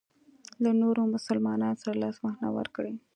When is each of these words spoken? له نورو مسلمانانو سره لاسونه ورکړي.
له 0.63 0.71
نورو 0.81 1.01
مسلمانانو 1.15 1.79
سره 1.83 1.95
لاسونه 2.03 2.47
ورکړي. 2.57 2.93